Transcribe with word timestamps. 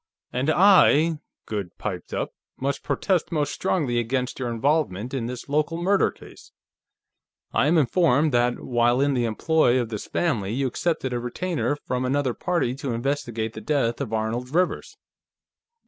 "And 0.33 0.49
I," 0.49 1.19
Goode 1.45 1.77
piped 1.77 2.11
up, 2.11 2.33
"must 2.57 2.81
protest 2.81 3.31
most 3.31 3.53
strongly 3.53 3.99
against 3.99 4.39
your 4.39 4.49
involvement 4.49 5.13
in 5.13 5.27
this 5.27 5.47
local 5.47 5.79
murder 5.79 6.09
case. 6.09 6.51
I 7.53 7.67
am 7.67 7.77
informed 7.77 8.31
that, 8.31 8.59
while 8.61 8.99
in 8.99 9.13
the 9.13 9.25
employ 9.25 9.79
of 9.79 9.89
this 9.89 10.07
family, 10.07 10.53
you 10.53 10.65
accepted 10.65 11.13
a 11.13 11.19
retainer 11.19 11.75
from 11.85 12.03
another 12.03 12.33
party 12.33 12.73
to 12.77 12.93
investigate 12.93 13.53
the 13.53 13.61
death 13.61 14.01
of 14.01 14.11
Arnold 14.11 14.49
Rivers." 14.55 14.97